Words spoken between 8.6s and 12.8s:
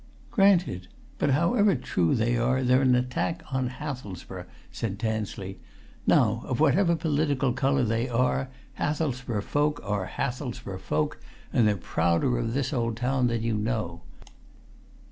Hathelsborough folk are Hathelsborough folk, and they're prouder of this